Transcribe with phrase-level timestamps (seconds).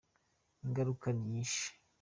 [0.63, 1.67] Ingaruka ni nyinshi.